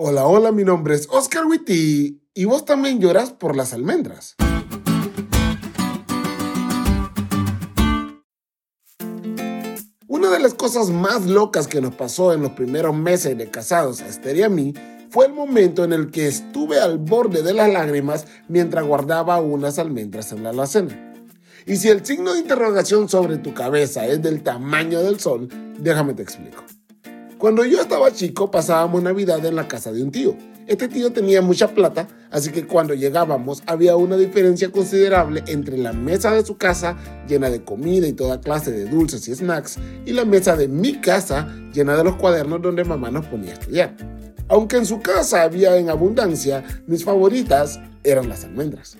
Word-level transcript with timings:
Hola, 0.00 0.28
hola, 0.28 0.52
mi 0.52 0.62
nombre 0.62 0.94
es 0.94 1.08
Oscar 1.10 1.44
Witty 1.44 2.22
y 2.32 2.44
vos 2.44 2.64
también 2.64 3.00
llorás 3.00 3.32
por 3.32 3.56
las 3.56 3.72
almendras. 3.72 4.36
Una 10.06 10.30
de 10.30 10.38
las 10.38 10.54
cosas 10.54 10.90
más 10.90 11.26
locas 11.26 11.66
que 11.66 11.80
nos 11.80 11.96
pasó 11.96 12.32
en 12.32 12.42
los 12.42 12.52
primeros 12.52 12.94
meses 12.94 13.36
de 13.36 13.50
casados 13.50 14.00
a 14.00 14.06
Esther 14.06 14.36
y 14.36 14.44
a 14.44 14.48
mí 14.48 14.72
fue 15.10 15.26
el 15.26 15.32
momento 15.32 15.82
en 15.82 15.92
el 15.92 16.12
que 16.12 16.28
estuve 16.28 16.78
al 16.78 16.98
borde 16.98 17.42
de 17.42 17.54
las 17.54 17.68
lágrimas 17.68 18.28
mientras 18.46 18.86
guardaba 18.86 19.40
unas 19.40 19.80
almendras 19.80 20.30
en 20.30 20.44
la 20.44 20.50
alacena. 20.50 21.12
Y 21.66 21.74
si 21.74 21.88
el 21.88 22.06
signo 22.06 22.34
de 22.34 22.38
interrogación 22.38 23.08
sobre 23.08 23.38
tu 23.38 23.52
cabeza 23.52 24.06
es 24.06 24.22
del 24.22 24.44
tamaño 24.44 25.02
del 25.02 25.18
sol, 25.18 25.48
déjame 25.76 26.14
te 26.14 26.22
explico. 26.22 26.62
Cuando 27.38 27.64
yo 27.64 27.80
estaba 27.80 28.10
chico 28.10 28.50
pasábamos 28.50 29.00
Navidad 29.00 29.46
en 29.46 29.54
la 29.54 29.68
casa 29.68 29.92
de 29.92 30.02
un 30.02 30.10
tío. 30.10 30.36
Este 30.66 30.88
tío 30.88 31.12
tenía 31.12 31.40
mucha 31.40 31.68
plata, 31.68 32.08
así 32.32 32.50
que 32.50 32.66
cuando 32.66 32.94
llegábamos 32.94 33.62
había 33.66 33.94
una 33.94 34.16
diferencia 34.16 34.72
considerable 34.72 35.44
entre 35.46 35.78
la 35.78 35.92
mesa 35.92 36.32
de 36.32 36.44
su 36.44 36.56
casa 36.56 36.96
llena 37.28 37.48
de 37.48 37.62
comida 37.62 38.08
y 38.08 38.12
toda 38.12 38.40
clase 38.40 38.72
de 38.72 38.86
dulces 38.86 39.28
y 39.28 39.36
snacks 39.36 39.78
y 40.04 40.14
la 40.14 40.24
mesa 40.24 40.56
de 40.56 40.66
mi 40.66 41.00
casa 41.00 41.46
llena 41.72 41.96
de 41.96 42.02
los 42.02 42.16
cuadernos 42.16 42.60
donde 42.60 42.82
mamá 42.82 43.12
nos 43.12 43.26
ponía 43.26 43.52
a 43.52 43.54
estudiar. 43.54 43.96
Aunque 44.48 44.76
en 44.76 44.86
su 44.86 45.00
casa 45.00 45.44
había 45.44 45.76
en 45.76 45.90
abundancia, 45.90 46.64
mis 46.88 47.04
favoritas 47.04 47.78
eran 48.02 48.28
las 48.28 48.42
almendras. 48.42 48.96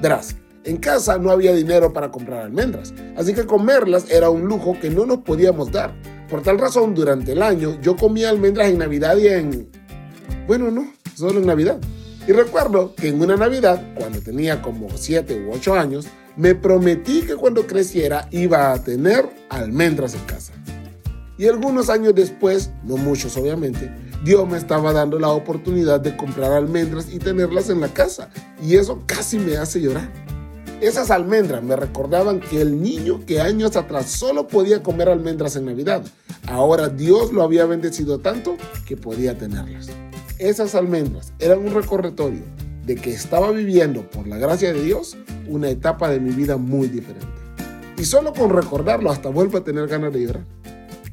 Verás, 0.00 0.36
en 0.62 0.76
casa 0.76 1.18
no 1.18 1.32
había 1.32 1.52
dinero 1.54 1.92
para 1.92 2.12
comprar 2.12 2.44
almendras, 2.44 2.94
así 3.16 3.34
que 3.34 3.46
comerlas 3.46 4.08
era 4.12 4.30
un 4.30 4.42
lujo 4.42 4.76
que 4.80 4.90
no 4.90 5.06
nos 5.06 5.18
podíamos 5.18 5.72
dar. 5.72 5.92
Por 6.30 6.42
tal 6.42 6.58
razón, 6.58 6.94
durante 6.94 7.32
el 7.32 7.42
año 7.42 7.80
yo 7.82 7.96
comía 7.96 8.30
almendras 8.30 8.68
en 8.68 8.78
Navidad 8.78 9.16
y 9.16 9.26
en... 9.26 9.68
Bueno, 10.46 10.70
no, 10.70 10.92
solo 11.16 11.40
en 11.40 11.46
Navidad. 11.46 11.78
Y 12.28 12.32
recuerdo 12.32 12.94
que 12.94 13.08
en 13.08 13.20
una 13.20 13.36
Navidad, 13.36 13.94
cuando 13.96 14.20
tenía 14.20 14.62
como 14.62 14.88
7 14.94 15.46
u 15.46 15.52
8 15.52 15.74
años, 15.74 16.06
me 16.36 16.54
prometí 16.54 17.22
que 17.22 17.34
cuando 17.34 17.66
creciera 17.66 18.28
iba 18.30 18.72
a 18.72 18.82
tener 18.82 19.28
almendras 19.48 20.14
en 20.14 20.20
casa. 20.20 20.52
Y 21.36 21.48
algunos 21.48 21.90
años 21.90 22.14
después, 22.14 22.70
no 22.84 22.96
muchos 22.96 23.36
obviamente, 23.36 23.90
Dios 24.22 24.46
me 24.48 24.58
estaba 24.58 24.92
dando 24.92 25.18
la 25.18 25.30
oportunidad 25.30 25.98
de 25.98 26.16
comprar 26.16 26.52
almendras 26.52 27.12
y 27.12 27.18
tenerlas 27.18 27.70
en 27.70 27.80
la 27.80 27.88
casa. 27.88 28.28
Y 28.62 28.76
eso 28.76 29.02
casi 29.06 29.38
me 29.38 29.56
hace 29.56 29.80
llorar. 29.80 30.12
Esas 30.80 31.10
almendras 31.10 31.62
me 31.62 31.76
recordaban 31.76 32.40
que 32.40 32.62
el 32.62 32.80
niño 32.80 33.20
que 33.26 33.42
años 33.42 33.76
atrás 33.76 34.06
solo 34.06 34.48
podía 34.48 34.82
comer 34.82 35.10
almendras 35.10 35.54
en 35.56 35.66
Navidad, 35.66 36.02
ahora 36.46 36.88
Dios 36.88 37.34
lo 37.34 37.42
había 37.42 37.66
bendecido 37.66 38.20
tanto 38.20 38.56
que 38.86 38.96
podía 38.96 39.36
tenerlas. 39.36 39.90
Esas 40.38 40.74
almendras 40.74 41.34
eran 41.38 41.58
un 41.58 41.74
recorretorio 41.74 42.44
de 42.86 42.94
que 42.94 43.10
estaba 43.10 43.50
viviendo, 43.50 44.08
por 44.08 44.26
la 44.26 44.38
gracia 44.38 44.72
de 44.72 44.82
Dios, 44.82 45.18
una 45.46 45.68
etapa 45.68 46.08
de 46.08 46.18
mi 46.18 46.30
vida 46.30 46.56
muy 46.56 46.88
diferente. 46.88 47.28
Y 47.98 48.06
solo 48.06 48.32
con 48.32 48.48
recordarlo 48.48 49.10
hasta 49.10 49.28
vuelvo 49.28 49.58
a 49.58 49.64
tener 49.64 49.86
ganas 49.86 50.14
de 50.14 50.22
llorar. 50.22 50.46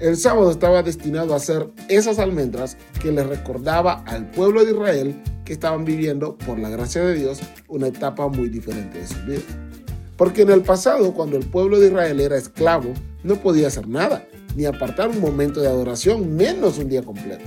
El 0.00 0.16
sábado 0.16 0.50
estaba 0.50 0.82
destinado 0.82 1.36
a 1.36 1.38
ser 1.38 1.68
esas 1.88 2.18
almendras 2.18 2.76
que 3.00 3.12
le 3.12 3.22
recordaba 3.22 4.02
al 4.06 4.28
pueblo 4.32 4.64
de 4.64 4.72
Israel 4.72 5.22
que 5.44 5.52
estaban 5.52 5.84
viviendo, 5.84 6.36
por 6.36 6.58
la 6.58 6.68
gracia 6.68 7.04
de 7.04 7.14
Dios, 7.14 7.40
una 7.68 7.88
etapa 7.88 8.28
muy 8.28 8.48
diferente 8.48 8.98
de 8.98 9.06
su 9.06 9.20
vida. 9.26 9.42
Porque 10.16 10.42
en 10.42 10.50
el 10.50 10.62
pasado, 10.62 11.14
cuando 11.14 11.36
el 11.36 11.46
pueblo 11.46 11.80
de 11.80 11.88
Israel 11.88 12.20
era 12.20 12.36
esclavo, 12.36 12.92
no 13.24 13.36
podía 13.36 13.68
hacer 13.68 13.88
nada, 13.88 14.26
ni 14.54 14.66
apartar 14.66 15.08
un 15.08 15.20
momento 15.20 15.60
de 15.60 15.68
adoración, 15.68 16.36
menos 16.36 16.78
un 16.78 16.88
día 16.88 17.02
completo. 17.02 17.44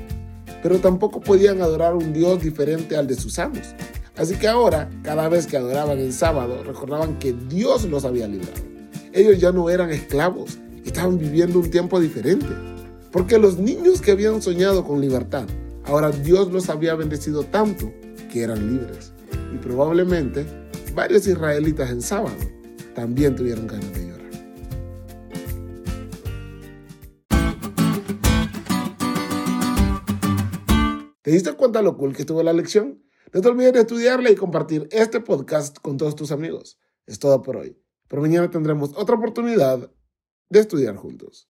Pero 0.62 0.80
tampoco 0.80 1.22
podían 1.22 1.62
adorar 1.62 1.96
un 1.96 2.12
Dios 2.12 2.42
diferente 2.42 2.98
al 2.98 3.08
de 3.08 3.16
sus 3.16 3.38
amos. 3.40 3.76
Así 4.18 4.36
que 4.36 4.48
ahora, 4.48 4.90
cada 5.04 5.30
vez 5.30 5.46
que 5.46 5.58
adoraban 5.58 6.00
el 6.00 6.14
sábado, 6.14 6.64
recordaban 6.64 7.20
que 7.20 7.34
Dios 7.34 7.86
los 7.86 8.06
había 8.06 8.28
librado. 8.28 8.64
Ellos 9.14 9.40
ya 9.40 9.52
no 9.52 9.70
eran 9.70 9.92
esclavos, 9.92 10.58
estaban 10.86 11.18
viviendo 11.18 11.59
un 11.59 11.69
tiempo 11.69 12.00
diferente. 12.00 12.48
Porque 13.12 13.38
los 13.38 13.58
niños 13.58 14.02
que 14.02 14.12
habían 14.12 14.42
soñado 14.42 14.84
con 14.84 15.00
libertad, 15.00 15.46
ahora 15.85 16.12
Dios 16.12 16.51
los 16.51 16.69
había 16.69 16.96
bendecido 16.96 17.44
tanto 17.44 17.91
que 18.31 18.44
eran 18.44 18.72
libres. 18.72 19.13
Y 19.53 19.57
probablemente 19.57 20.46
varios 20.94 21.28
israelitas 21.28 21.90
en 21.90 22.01
sábado 22.01 22.35
también 22.94 23.35
tuvieron 23.35 23.68
ganas 23.68 23.94
de 23.94 24.07
llorar. 24.07 24.16
¿Te 31.22 31.31
diste 31.31 31.53
cuenta 31.53 31.81
lo 31.81 31.97
cool 31.97 32.13
que 32.13 32.22
estuvo 32.22 32.44
la 32.44 32.53
lección? 32.53 33.03
No 33.34 33.41
te 33.41 33.47
olvides 33.50 33.74
de 33.74 33.79
estudiarla 33.81 34.29
y 34.29 34.35
compartir 34.35 34.88
este 34.91 35.19
podcast 35.19 35.78
con 35.79 35.97
todos 35.97 36.16
tus 36.16 36.31
amigos. 36.31 36.79
Es 37.06 37.19
todo 37.19 37.41
por 37.41 37.57
hoy. 37.57 37.78
Pero 38.07 38.22
mañana 38.22 38.50
tendremos 38.50 38.91
otra 38.95 39.16
oportunidad 39.16 39.91
de 40.50 40.59
estudiar 40.59 40.95
juntos. 40.95 41.44